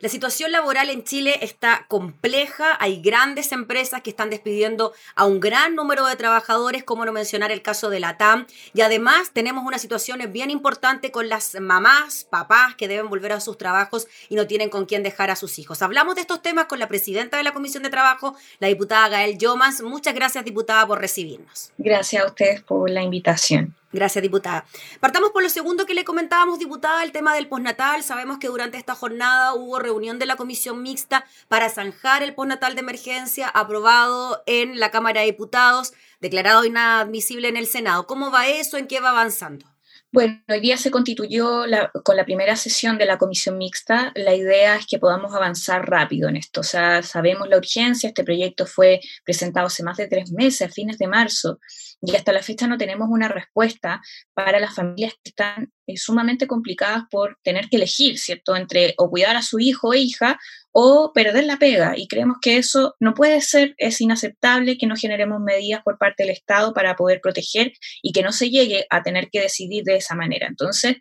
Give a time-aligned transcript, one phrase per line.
[0.00, 5.40] La situación laboral en Chile está compleja, hay grandes empresas que están despidiendo a un
[5.40, 9.64] gran número de trabajadores, como no mencionar el caso de la TAM, y además tenemos
[9.66, 14.36] una situación bien importante con las mamás, papás que deben volver a sus trabajos y
[14.36, 15.82] no tienen con quién dejar a sus hijos.
[15.82, 19.36] Hablamos de estos temas con la presidenta de la Comisión de Trabajo, la diputada Gael
[19.36, 19.82] Yomas.
[19.82, 21.72] Muchas gracias, diputada, por recibirnos.
[21.76, 23.74] Gracias a ustedes por la invitación.
[23.90, 24.66] Gracias, diputada.
[25.00, 28.02] Partamos por lo segundo que le comentábamos, diputada, el tema del postnatal.
[28.02, 32.74] Sabemos que durante esta jornada hubo reunión de la comisión mixta para zanjar el postnatal
[32.74, 38.06] de emergencia aprobado en la Cámara de Diputados, declarado inadmisible en el Senado.
[38.06, 38.76] ¿Cómo va eso?
[38.76, 39.64] ¿En qué va avanzando?
[40.10, 41.64] Bueno, hoy día se constituyó
[42.02, 44.10] con la primera sesión de la comisión mixta.
[44.14, 46.60] La idea es que podamos avanzar rápido en esto.
[46.60, 48.08] O sea, sabemos la urgencia.
[48.08, 51.60] Este proyecto fue presentado hace más de tres meses, a fines de marzo,
[52.00, 54.00] y hasta la fecha no tenemos una respuesta
[54.34, 59.10] para las familias que están eh, sumamente complicadas por tener que elegir, ¿cierto?, entre o
[59.10, 60.38] cuidar a su hijo o hija
[60.70, 61.94] o perder la pega.
[61.96, 66.22] Y creemos que eso no puede ser, es inaceptable que no generemos medidas por parte
[66.22, 67.72] del Estado para poder proteger
[68.02, 70.46] y que no se llegue a tener que decidir de esa manera.
[70.46, 70.96] Entonces,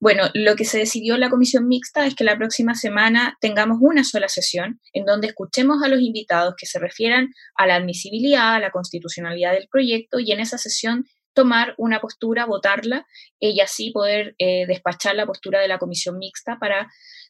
[0.00, 3.78] bueno, lo que se decidió en la comisión mixta es que la próxima semana tengamos
[3.80, 8.54] una sola sesión en donde escuchemos a los invitados que se refieran a la admisibilidad,
[8.54, 11.04] a la constitucionalidad del proyecto y en esa sesión
[11.34, 13.06] tomar una postura, votarla
[13.40, 16.88] y así poder eh, despachar la postura de la comisión mixta para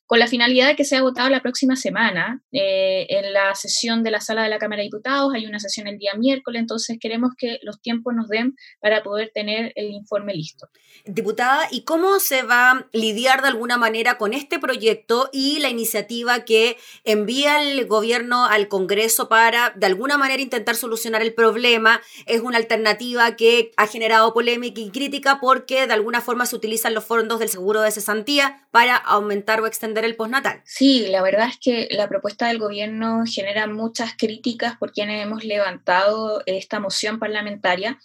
[0.08, 4.10] con la finalidad de que sea votado la próxima semana eh, en la sesión de
[4.10, 5.34] la sala de la Cámara de Diputados.
[5.34, 9.30] Hay una sesión el día miércoles, entonces queremos que los tiempos nos den para poder
[9.34, 10.70] tener el informe listo.
[11.04, 15.68] Diputada, ¿y cómo se va a lidiar de alguna manera con este proyecto y la
[15.68, 22.00] iniciativa que envía el gobierno al Congreso para de alguna manera intentar solucionar el problema?
[22.24, 26.94] Es una alternativa que ha generado polémica y crítica porque de alguna forma se utilizan
[26.94, 30.62] los fondos del seguro de cesantía para aumentar o extender el postnatal.
[30.64, 35.44] Sí, la verdad es que la propuesta del gobierno genera muchas críticas por quienes hemos
[35.44, 37.98] levantado esta moción parlamentaria,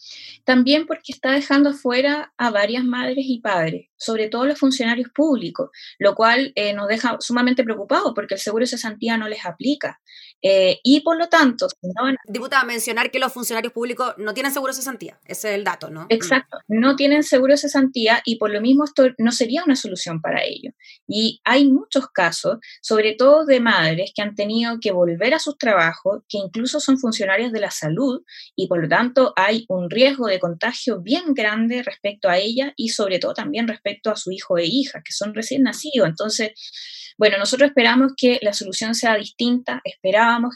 [0.43, 5.69] también porque está dejando fuera a varias madres y padres, sobre todo los funcionarios públicos,
[5.99, 10.01] lo cual eh, nos deja sumamente preocupados porque el seguro de cesantía no les aplica.
[10.45, 11.67] Eh, y por lo tanto...
[11.81, 15.63] No Diputada, mencionar que los funcionarios públicos no tienen seguro de cesantía, ese es el
[15.63, 16.05] dato, ¿no?
[16.09, 20.21] Exacto, no tienen seguro de cesantía y por lo mismo esto no sería una solución
[20.21, 20.73] para ellos.
[21.07, 25.57] Y hay muchos casos, sobre todo de madres que han tenido que volver a sus
[25.57, 28.21] trabajos, que incluso son funcionarios de la salud
[28.55, 32.89] y por lo tanto hay un riesgo de contagio bien grande respecto a ella y
[32.89, 36.09] sobre todo también respecto a su hijo e hija, que son recién nacidos.
[36.09, 36.51] Entonces,
[37.17, 39.81] bueno, nosotros esperamos que la solución sea distinta,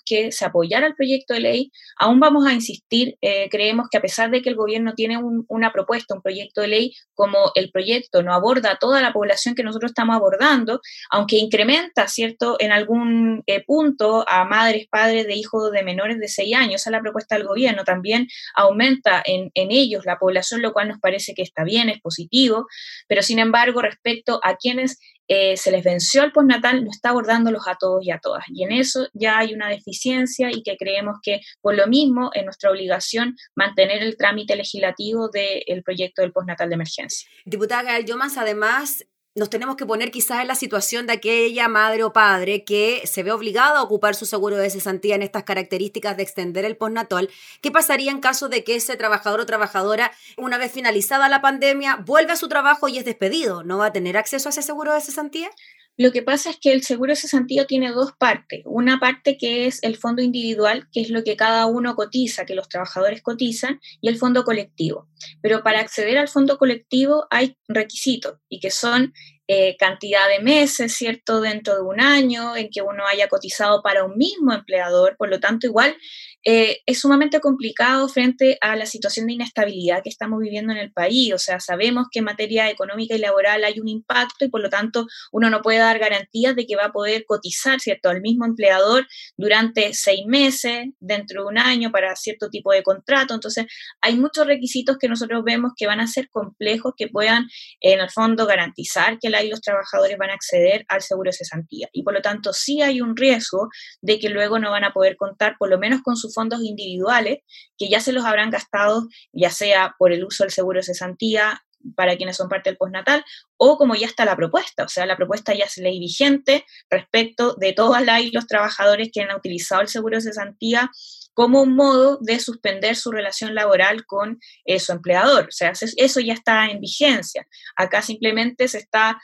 [0.06, 4.02] que se apoyara el proyecto de ley, aún vamos a insistir, eh, creemos que a
[4.02, 8.24] pesar de que el gobierno tiene una propuesta, un proyecto de ley, como el proyecto
[8.24, 13.44] no aborda a toda la población que nosotros estamos abordando, aunque incrementa, ¿cierto?, en algún
[13.48, 17.02] eh, punto a madres, padres de hijos de menores de 6 años, esa es la
[17.02, 21.42] propuesta del gobierno, también aumenta en, en ellos la población, lo cual nos parece que
[21.42, 22.68] está bien, es positivo,
[23.08, 27.68] pero sin embargo, respecto a quienes eh, se les venció el postnatal, no está abordándolos
[27.68, 28.46] a todos y a todas.
[28.50, 32.44] Y en eso ya hay una deficiencia y que creemos que por lo mismo es
[32.44, 37.30] nuestra obligación mantener el trámite legislativo del proyecto del postnatal de emergencia.
[37.46, 38.06] Diputada Gael
[38.38, 39.06] además,
[39.38, 43.22] nos tenemos que poner quizás en la situación de aquella madre o padre que se
[43.22, 47.30] ve obligada a ocupar su seguro de cesantía en estas características de extender el postnatal.
[47.62, 51.98] ¿Qué pasaría en caso de que ese trabajador o trabajadora, una vez finalizada la pandemia,
[51.98, 53.64] vuelve a su trabajo y es despedido?
[53.64, 55.52] ¿No va a tener acceso a ese seguro de cesantía?
[55.98, 58.62] Lo que pasa es que el seguro de cesantía tiene dos partes.
[58.66, 62.54] Una parte que es el fondo individual, que es lo que cada uno cotiza, que
[62.54, 65.10] los trabajadores cotizan, y el fondo colectivo.
[65.42, 69.12] Pero para acceder al fondo colectivo hay requisitos y que son
[69.48, 71.40] eh, cantidad de meses, ¿cierto?
[71.40, 75.16] Dentro de un año en que uno haya cotizado para un mismo empleador.
[75.18, 75.96] Por lo tanto, igual
[76.44, 80.92] eh, es sumamente complicado frente a la situación de inestabilidad que estamos viviendo en el
[80.92, 81.34] país.
[81.34, 84.70] O sea, sabemos que en materia económica y laboral hay un impacto y por lo
[84.70, 88.10] tanto uno no puede dar garantías de que va a poder cotizar, ¿cierto?
[88.10, 93.34] Al mismo empleador durante seis meses, dentro de un año, para cierto tipo de contrato.
[93.34, 93.66] Entonces,
[94.02, 97.48] hay muchos requisitos que nosotros vemos que van a ser complejos, que puedan,
[97.82, 101.38] en el fondo, garantizar que la y los trabajadores van a acceder al seguro de
[101.38, 101.90] cesantía.
[101.92, 103.70] Y por lo tanto, sí hay un riesgo
[104.02, 107.40] de que luego no van a poder contar, por lo menos con sus fondos individuales,
[107.78, 111.62] que ya se los habrán gastado, ya sea por el uso del seguro de cesantía
[111.96, 113.24] para quienes son parte del postnatal,
[113.58, 117.56] o como ya está la propuesta, o sea, la propuesta ya es ley vigente respecto
[117.56, 120.92] de todas las y los trabajadores que han utilizado el seguro de cesantía
[121.38, 125.50] como un modo de suspender su relación laboral con eh, su empleador.
[125.50, 127.46] O sea, eso ya está en vigencia.
[127.76, 129.22] Acá simplemente se está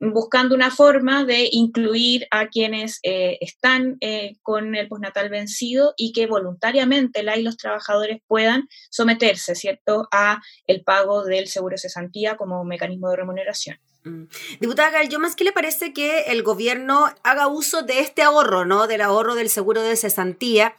[0.00, 6.12] buscando una forma de incluir a quienes eh, están eh, con el postnatal vencido y
[6.12, 12.36] que voluntariamente la y los trabajadores puedan someterse, ¿cierto?, a el pago del seguro cesantía
[12.36, 13.78] como mecanismo de remuneración.
[14.02, 14.24] Mm.
[14.58, 18.64] Diputada Gal, ¿yo más qué le parece que el gobierno haga uso de este ahorro,
[18.64, 18.88] ¿no?
[18.88, 20.74] Del ahorro del seguro de cesantía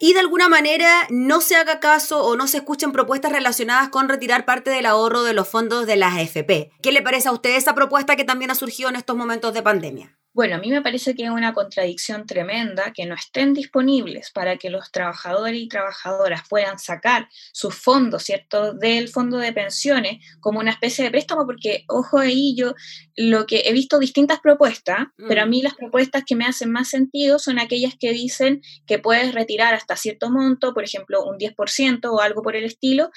[0.00, 4.08] y de alguna manera no se haga caso o no se escuchen propuestas relacionadas con
[4.08, 6.72] retirar parte del ahorro de los fondos de las AFP.
[6.82, 9.62] ¿Qué le parece a usted esa propuesta que también ha surgido en estos momentos de
[9.62, 10.19] pandemia?
[10.32, 14.58] Bueno, a mí me parece que es una contradicción tremenda que no estén disponibles para
[14.58, 20.60] que los trabajadores y trabajadoras puedan sacar sus fondos, ¿cierto?, del fondo de pensiones como
[20.60, 22.74] una especie de préstamo, porque, ojo ahí, yo
[23.16, 25.50] lo que he visto distintas propuestas, pero a mm.
[25.50, 29.74] mí las propuestas que me hacen más sentido son aquellas que dicen que puedes retirar
[29.74, 33.10] hasta cierto monto, por ejemplo, un 10% o algo por el estilo,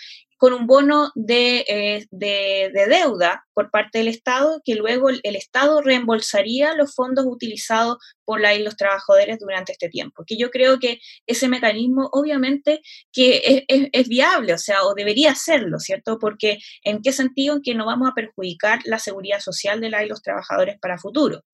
[0.43, 6.75] con un bono eh, de, deuda por parte del Estado, que luego el, Estado reembolsaría
[6.75, 7.95] los fondos utilizados
[8.25, 10.25] por la y los trabajadores durante este tiempo.
[10.27, 12.81] Que yo creo que ese mecanismo obviamente
[13.13, 16.19] que es, viable, o sea, o debería serlo, ¿cierto?
[16.19, 17.55] Porque ¿en qué sentido?
[17.55, 20.97] En que no vamos a perjudicar la seguridad social de la y los trabajadores para
[20.97, 21.45] futuro.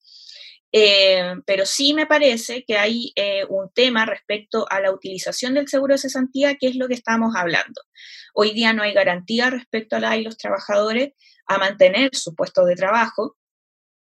[0.71, 5.67] Eh, pero sí me parece que hay eh, un tema respecto a la utilización del
[5.67, 7.81] seguro de cesantía, que es lo que estamos hablando.
[8.33, 11.13] Hoy día no hay garantía respecto a la y los trabajadores
[11.47, 13.35] a mantener su puesto de trabajo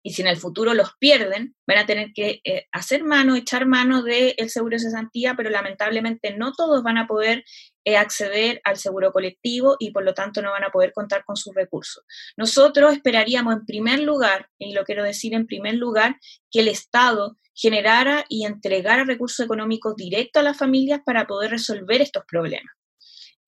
[0.03, 3.65] y si en el futuro los pierden, van a tener que eh, hacer mano, echar
[3.65, 7.43] mano del seguro de cesantía, pero lamentablemente no todos van a poder
[7.83, 11.35] eh, acceder al seguro colectivo y por lo tanto no van a poder contar con
[11.35, 12.03] sus recursos.
[12.37, 16.17] Nosotros esperaríamos en primer lugar, y lo quiero decir en primer lugar,
[16.51, 22.01] que el Estado generara y entregara recursos económicos directos a las familias para poder resolver
[22.01, 22.76] estos problemas.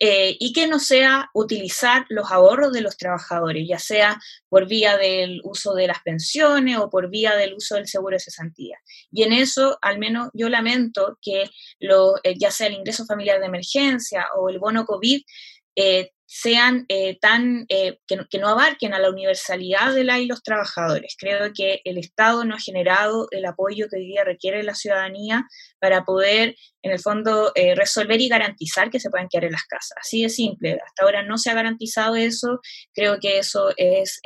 [0.02, 4.18] Eh, y que no sea utilizar los ahorros de los trabajadores, ya sea
[4.48, 8.22] por vía del uso de las pensiones o por vía del uso del seguro de
[8.22, 8.78] cesantía.
[9.12, 11.50] Y en eso, al menos yo lamento que
[11.80, 15.22] lo, eh, ya sea el ingreso familiar de emergencia o el bono COVID,
[15.76, 20.44] eh, sean eh, tan, eh, que, no abarquen a la universalidad de la y los
[20.44, 21.16] trabajadores.
[21.18, 25.48] Creo que el Estado no ha generado el apoyo que hoy día requiere la ciudadanía
[25.80, 29.64] para poder, en el fondo, eh, resolver y garantizar que se puedan quedar en las
[29.64, 29.98] casas.
[30.00, 30.74] Así de simple.
[30.86, 32.60] Hasta ahora no se ha garantizado eso.
[32.94, 34.22] Creo que eso es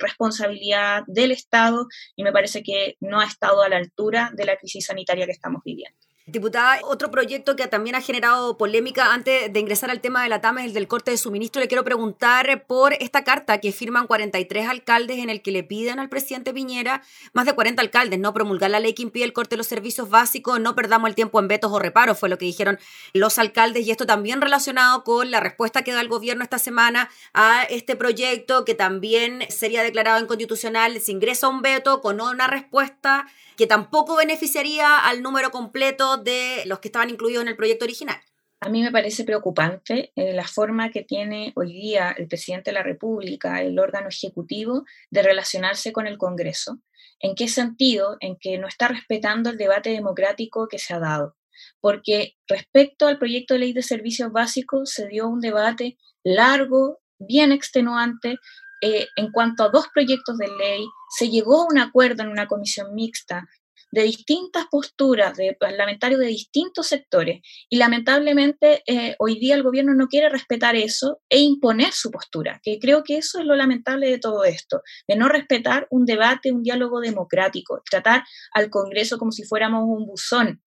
[0.00, 4.56] responsabilidad del Estado y me parece que no ha estado a la altura de la
[4.56, 5.96] crisis sanitaria que estamos viviendo.
[6.28, 10.40] Diputada, otro proyecto que también ha generado polémica antes de ingresar al tema de la
[10.40, 11.62] TAM es el del corte de suministro.
[11.62, 16.00] Le quiero preguntar por esta carta que firman 43 alcaldes en el que le piden
[16.00, 19.50] al presidente Piñera, más de 40 alcaldes, no promulgar la ley que impide el corte
[19.50, 22.46] de los servicios básicos, no perdamos el tiempo en vetos o reparos, fue lo que
[22.46, 22.76] dijeron
[23.12, 27.08] los alcaldes y esto también relacionado con la respuesta que da el gobierno esta semana
[27.34, 33.28] a este proyecto que también sería declarado inconstitucional si ingresa un veto con una respuesta
[33.56, 38.20] que tampoco beneficiaría al número completo de los que estaban incluidos en el proyecto original.
[38.60, 42.74] A mí me parece preocupante eh, la forma que tiene hoy día el presidente de
[42.74, 46.80] la República, el órgano ejecutivo, de relacionarse con el Congreso.
[47.20, 48.16] ¿En qué sentido?
[48.20, 51.36] En que no está respetando el debate democrático que se ha dado.
[51.80, 57.52] Porque respecto al proyecto de ley de servicios básicos se dio un debate largo, bien
[57.52, 58.36] extenuante,
[58.80, 60.84] eh, en cuanto a dos proyectos de ley,
[61.16, 63.46] se llegó a un acuerdo en una comisión mixta
[63.92, 69.94] de distintas posturas de parlamentarios de distintos sectores y lamentablemente eh, hoy día el gobierno
[69.94, 74.10] no quiere respetar eso e imponer su postura, que creo que eso es lo lamentable
[74.10, 79.32] de todo esto, de no respetar un debate, un diálogo democrático, tratar al Congreso como
[79.32, 80.62] si fuéramos un buzón.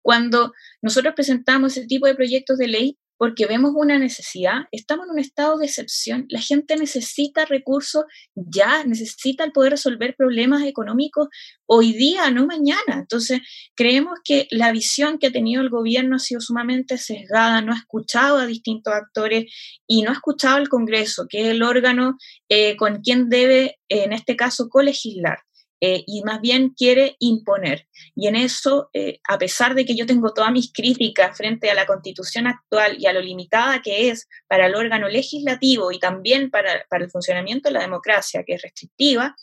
[0.00, 5.12] Cuando nosotros presentamos ese tipo de proyectos de ley, porque vemos una necesidad, estamos en
[5.12, 8.02] un estado de excepción, la gente necesita recursos
[8.34, 11.28] ya, necesita el poder resolver problemas económicos
[11.64, 12.94] hoy día, no mañana.
[12.98, 13.38] Entonces,
[13.76, 17.76] creemos que la visión que ha tenido el gobierno ha sido sumamente sesgada, no ha
[17.76, 19.44] escuchado a distintos actores
[19.86, 22.16] y no ha escuchado al Congreso, que es el órgano
[22.48, 25.38] eh, con quien debe, en este caso, colegislar.
[25.84, 27.88] Eh, y más bien quiere imponer.
[28.14, 31.74] Y en eso, eh, a pesar de que yo tengo todas mis críticas frente a
[31.74, 36.52] la constitución actual y a lo limitada que es para el órgano legislativo y también
[36.52, 39.34] para, para el funcionamiento de la democracia, que es restrictiva,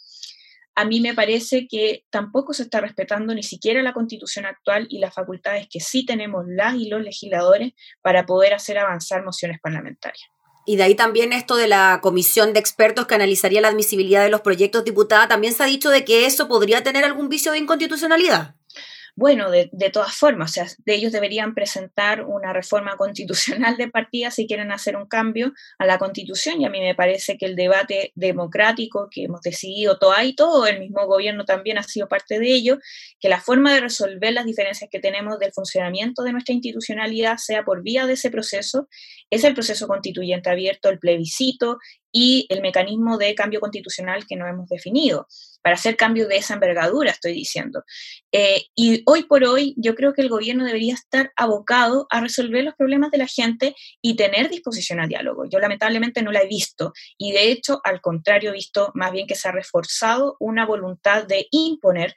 [0.75, 4.99] a mí me parece que tampoco se está respetando ni siquiera la constitución actual y
[4.99, 10.29] las facultades que sí tenemos las y los legisladores para poder hacer avanzar mociones parlamentarias.
[10.65, 14.29] Y de ahí también esto de la comisión de expertos que analizaría la admisibilidad de
[14.29, 17.59] los proyectos diputada, también se ha dicho de que eso podría tener algún vicio de
[17.59, 18.55] inconstitucionalidad.
[19.19, 24.47] Bueno, de, todas formas, o sea, ellos deberían presentar una reforma constitucional de partida si
[24.47, 28.13] quieren hacer un cambio a la constitución y a mí me parece que el debate
[28.15, 32.47] democrático que hemos decidido todo y todo, el mismo gobierno también ha sido parte de
[32.47, 32.79] ello,
[33.19, 37.65] que la forma de resolver las diferencias que tenemos del funcionamiento de nuestra institucionalidad sea
[37.65, 38.87] por vía de ese proceso,
[39.29, 41.77] es el proceso constituyente abierto, el plebiscito
[42.11, 45.27] y el mecanismo de cambio constitucional que no hemos definido,
[45.61, 47.83] para hacer cambios de esa envergadura, estoy diciendo.
[48.31, 52.63] Eh, y hoy por hoy yo creo que el gobierno debería estar abocado a resolver
[52.63, 55.45] los problemas de la gente y tener disposición al diálogo.
[55.49, 59.27] Yo lamentablemente no la he visto y de hecho, al contrario, he visto más bien
[59.27, 62.15] que se ha reforzado una voluntad de imponer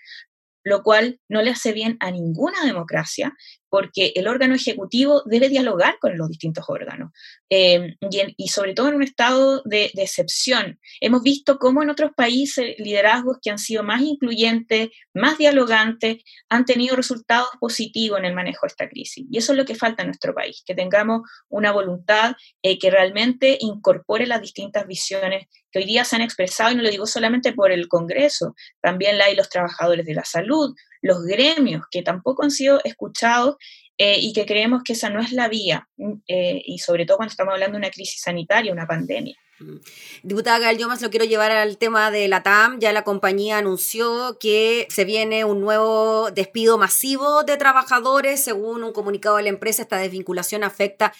[0.65, 3.35] lo cual no le hace bien a ninguna democracia,
[3.73, 7.11] porque el órgano ejecutivo debe dialogar con los distintos órganos.
[7.49, 7.97] Eh,
[8.37, 10.79] y, sobre todo en un estado de, excepción.
[11.00, 16.67] Hemos visto cómo en otros países liderazgos que han sido más incluyentes, más dialogantes, han
[16.67, 19.25] tenido resultados positivos en el manejo de esta crisis.
[19.31, 22.91] Y eso es lo que falta en nuestro país, que tengamos una voluntad eh, que
[22.91, 27.07] realmente incorpore las distintas visiones que hoy día se han expresado, y no lo digo
[27.07, 32.03] solamente por el Congreso, también la hay los trabajadores de la salud, los gremios que
[32.03, 33.57] tampoco han sido escuchados
[33.99, 35.89] eh, y que creemos que esa no es la vía,
[36.27, 39.37] eh, y sobre todo cuando estamos hablando de una crisis sanitaria, una pandemia.
[39.59, 39.77] Mm.
[40.23, 42.79] Diputada Gal, yo más lo quiero llevar al tema de la TAM.
[42.81, 48.43] Ya la compañía anunció que se viene un nuevo despido masivo de trabajadores.
[48.43, 51.13] Según un comunicado de la empresa, esta desvinculación afecta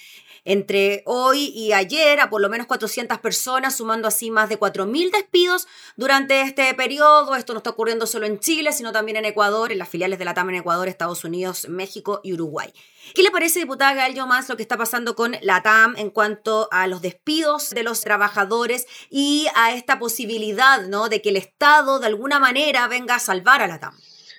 [0.45, 5.13] entre hoy y ayer a por lo menos 400 personas, sumando así más de 4.000
[5.13, 7.37] despidos durante este periodo.
[7.37, 10.25] Esto no está ocurriendo solo en Chile, sino también en Ecuador, en las filiales de
[10.25, 12.73] la TAM en Ecuador, Estados Unidos, México y Uruguay.
[13.15, 16.69] ¿Qué le parece, diputada Gallo, más lo que está pasando con la TAM en cuanto
[16.71, 21.09] a los despidos de los trabajadores y a esta posibilidad ¿no?
[21.09, 23.95] de que el Estado de alguna manera venga a salvar a la TAM?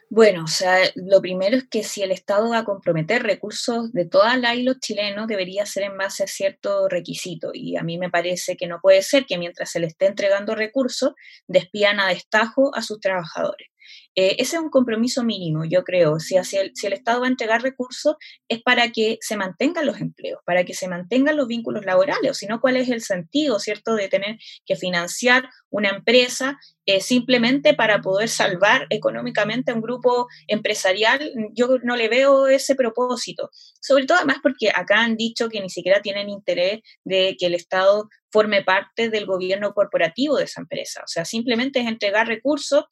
[0.10, 4.06] Bueno, o sea, lo primero es que si el Estado va a comprometer recursos de
[4.06, 7.50] todas las y los chilenos, debería ser en base a cierto requisito.
[7.54, 10.54] Y a mí me parece que no puede ser que mientras se le esté entregando
[10.54, 11.14] recursos,
[11.48, 13.73] despidan a destajo a sus trabajadores.
[14.16, 16.20] Eh, ese es un compromiso mínimo, yo creo.
[16.20, 18.16] Si, el, Estado va a entregar recursos,
[18.48, 22.34] es para que se mantengan los empleos, para que se mantengan los vínculos laborales, o
[22.34, 27.74] si no, ¿cuál es el sentido, cierto, de tener que financiar una empresa eh, simplemente
[27.74, 31.32] para poder salvar económicamente a un grupo empresarial?
[31.54, 33.50] Yo no le veo ese propósito.
[33.82, 37.56] Sobre todo, además, porque acá han dicho que ni siquiera tienen interés de que el
[37.56, 41.02] Estado forme parte del gobierno corporativo de esa empresa.
[41.04, 42.86] O sea, simplemente es entregar recursos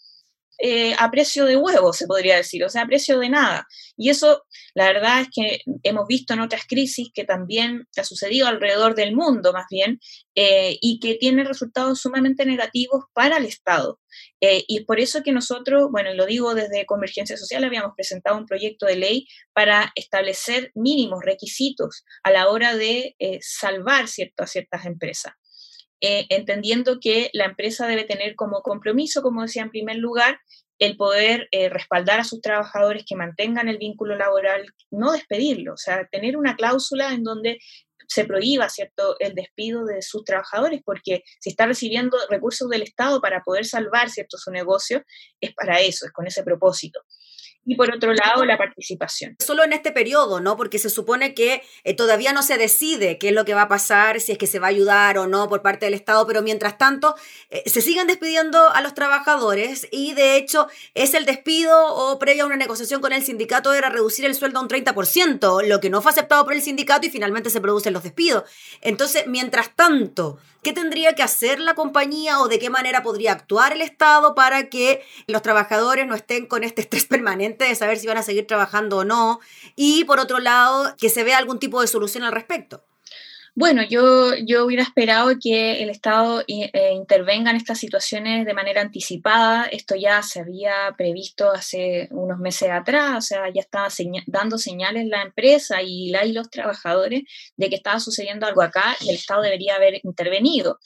[0.64, 3.66] eh, a precio de huevo, se podría decir, o sea, a precio de nada.
[3.98, 4.44] Y eso,
[4.76, 9.16] la verdad es que hemos visto en otras crisis que también ha sucedido alrededor del
[9.16, 10.00] mundo, más bien,
[10.36, 14.00] eh, y que tiene resultados sumamente negativos para el Estado.
[14.40, 18.46] Eh, y por eso que nosotros, bueno, lo digo desde Convergencia Social, habíamos presentado un
[18.46, 24.86] proyecto de ley para establecer mínimos requisitos a la hora de salvar cierto, a ciertas
[24.86, 25.34] empresas.
[26.02, 30.40] Eh, entendiendo que la empresa debe tener como compromiso, como decía en primer lugar,
[30.80, 35.78] el poder eh, respaldar a sus trabajadores que mantengan el vínculo laboral, no despedirlo, o
[35.78, 37.60] sea, tener una cláusula en donde
[38.08, 43.22] se prohíba cierto el despido de sus trabajadores porque si está recibiendo recursos del Estado
[43.22, 45.04] para poder salvar cierto su negocio
[45.40, 47.00] es para eso es con ese propósito
[47.66, 49.36] y por otro lado la participación.
[49.40, 50.58] Solo en este periodo, ¿no?
[50.58, 53.68] Porque se supone que eh, todavía no se decide qué es lo que va a
[53.68, 56.42] pasar, si es que se va a ayudar o no por parte del Estado, pero
[56.42, 57.16] mientras tanto
[57.50, 62.44] eh, se siguen despidiendo a los trabajadores y de hecho es el despido o previa
[62.44, 65.90] a una negociación con el sindicato era reducir el sueldo a un 30%, lo que
[65.90, 68.44] no fue aceptado por el sindicato y finalmente se producen los despidos.
[68.82, 73.74] Entonces, mientras tanto, ¿qué tendría que hacer la compañía o de qué manera podría actuar
[73.74, 77.51] el Estado para que los trabajadores no estén con este estrés permanente?
[77.58, 79.40] De saber si van a seguir trabajando o no,
[79.76, 82.84] y por otro lado, que se vea algún tipo de solución al respecto.
[83.54, 88.80] Bueno, yo, yo hubiera esperado que el Estado eh, intervenga en estas situaciones de manera
[88.80, 89.66] anticipada.
[89.66, 93.90] Esto ya se había previsto hace unos meses atrás, o sea, ya estaba
[94.28, 97.24] dando señales la empresa y, la, y los trabajadores
[97.58, 100.80] de que estaba sucediendo algo acá y el Estado debería haber intervenido.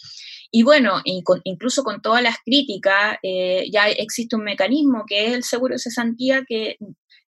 [0.51, 5.43] Y bueno, incluso con todas las críticas, eh, ya existe un mecanismo que es el
[5.43, 6.77] seguro de cesantía que,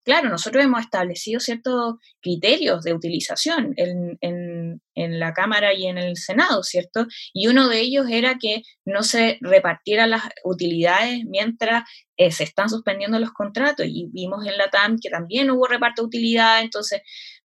[0.04, 6.62] claro, nosotros hemos establecido ciertos criterios de utilización en, la Cámara y en el Senado,
[6.62, 7.06] ¿cierto?
[7.32, 11.85] Y uno de ellos era que no se repartieran las utilidades mientras
[12.16, 13.87] eh, se están suspendiendo los contratos.
[13.88, 17.02] Y vimos en la TAM que también hubo reparto de utilidades, entonces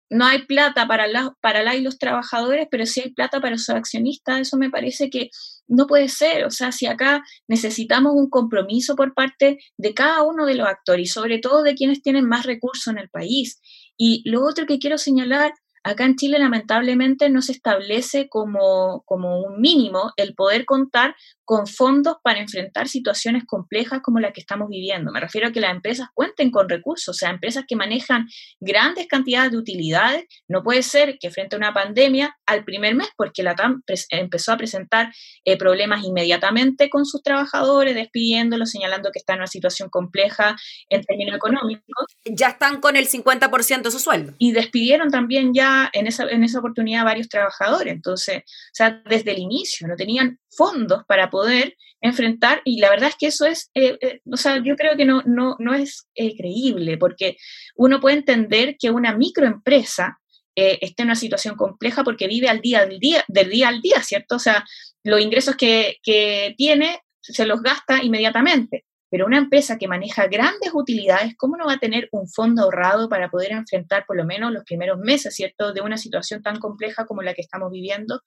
[0.09, 3.57] no hay plata para la, para la y los trabajadores, pero sí hay plata para
[3.57, 4.39] sus accionistas.
[4.41, 5.29] Eso me parece que
[5.67, 10.45] no puede ser, o sea, si acá necesitamos un compromiso por parte de cada uno
[10.45, 13.59] de los actores y sobre todo de quienes tienen más recursos en el país.
[13.97, 15.53] Y lo otro que quiero señalar
[15.85, 21.67] Acá en Chile lamentablemente no se establece como, como, un mínimo el poder contar con
[21.67, 25.11] fondos para enfrentar situaciones complejas como la que estamos viviendo.
[25.11, 28.25] Me refiero a que las empresas cuenten con recursos, o sea, empresas que manejan
[28.59, 30.25] grandes cantidades de utilidades.
[30.47, 34.53] No puede ser que frente a una pandemia, al primer mes, porque la TAM empezó
[34.53, 35.13] a presentar
[35.45, 40.55] eh, problemas inmediatamente con sus trabajadores, despidiéndolos, señalando que está en una situación compleja
[40.89, 42.07] en términos económicos.
[42.25, 44.33] Ya están con el 50% de su sueldo.
[44.39, 47.93] Y despidieron también ya en esa, en esa oportunidad varios trabajadores.
[47.93, 53.09] Entonces, o sea, desde el inicio no tenían fondos para poder enfrentar, y la verdad
[53.09, 56.07] es que eso es, eh, eh, o sea, yo creo que no, no, no es
[56.13, 57.37] eh, creíble, porque
[57.75, 60.19] uno puede entender que una microempresa
[60.57, 64.01] esté en una situación compleja porque vive al día del día, del día al día,
[64.01, 64.37] ¿cierto?
[64.37, 64.63] O sea,
[65.03, 68.85] los ingresos que, que tiene se los gasta inmediatamente.
[69.09, 73.07] Pero una empresa que maneja grandes utilidades, ¿cómo no va a tener un fondo ahorrado
[73.07, 77.05] para poder enfrentar por lo menos los primeros meses, ¿cierto?, de una situación tan compleja
[77.05, 78.21] como la que estamos viviendo.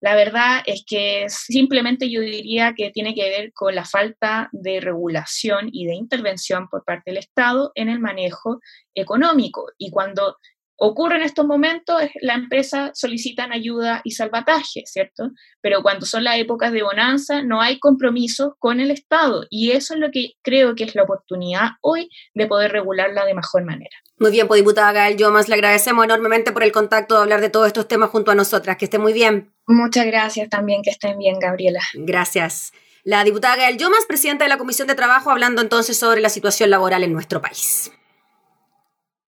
[0.00, 4.80] La verdad es que simplemente yo diría que tiene que ver con la falta de
[4.80, 8.60] regulación y de intervención por parte del Estado en el manejo
[8.94, 9.66] económico.
[9.76, 10.36] Y cuando
[10.78, 15.30] ocurre en estos momentos, la empresa solicitan ayuda y salvataje, ¿cierto?
[15.60, 19.44] Pero cuando son las épocas de bonanza, no hay compromiso con el Estado.
[19.50, 23.34] Y eso es lo que creo que es la oportunidad hoy de poder regularla de
[23.34, 23.90] mejor manera.
[24.18, 27.50] Muy bien, pues diputada Gael Yomas, le agradecemos enormemente por el contacto de hablar de
[27.50, 28.76] todos estos temas junto a nosotras.
[28.76, 29.52] Que esté muy bien.
[29.66, 31.80] Muchas gracias también, que estén bien, Gabriela.
[31.94, 32.72] Gracias.
[33.02, 36.70] La diputada Gael Yomas, presidenta de la Comisión de Trabajo, hablando entonces sobre la situación
[36.70, 37.90] laboral en nuestro país.